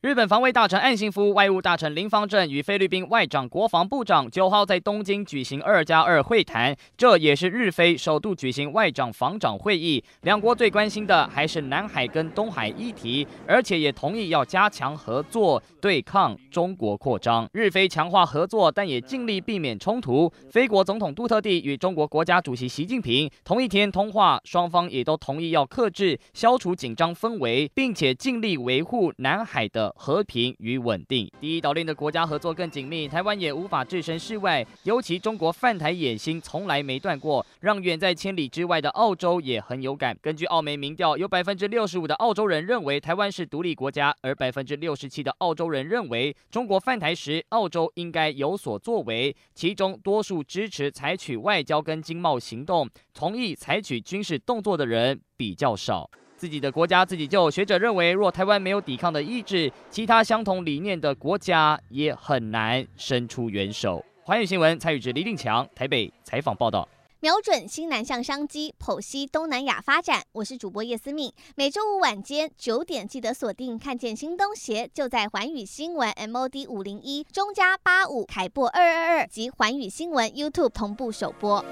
[0.00, 10.04] 日本防卫大臣岸信夫、外务大臣林芳正与菲律宾外长国防部长九号在东京举行二加二会谈，这也是日菲首度举行外长防长会议。
[10.20, 17.48] 两国最关心的还是南海跟东海议题，而且也同意要加强合作，对抗中国扩张。
[17.52, 20.32] 日菲强化合作，但也尽力避免冲突。
[20.48, 29.87] 菲国总统杜特地与中国国家主席习近平同一天通话，双方也都同意要克制、消除紧张氛围，并且尽力维护南海的。
[29.96, 34.66] 和平与稳定，第一岛链的国家合作更紧密，台湾也无法置身事外。
[34.84, 40.16] 尤其中国犯台野心从来没断过，让远在千里之外的澳洲也很有感。
[40.20, 49.34] 根据澳媒民调，有百分之六十五的澳洲人认为台湾是独立国家，而百分之六十七的澳洲人认为中国犯台时，澳洲应该有所作为。
[49.54, 56.08] 其中多数支持采取外交跟经贸行动，同意采取军事动作的人比较少。
[56.38, 57.50] 自己的国家自己救。
[57.50, 64.02] 学者认为，若台湾没有抵抗的意志，其他相同理念的国家也很难伸出援手。
[64.22, 66.88] 环宇新闻蔡宇哲、李定强台北采访报道。
[67.20, 70.22] 瞄准新南向商机，剖析东南亚发展。
[70.30, 73.76] 我是主播叶思敏，每周五晚间九点记得锁定。
[73.76, 81.64] 看见新东协就在环宇新闻 MOD 五零一中加八五凯擘二二二及环宇新闻 YouTube 同步首播。